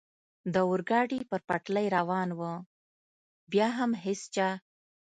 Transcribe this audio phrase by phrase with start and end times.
[0.53, 2.41] د اورګاډي پر پټلۍ روان و،
[3.51, 4.49] بیا هم هېڅ چا.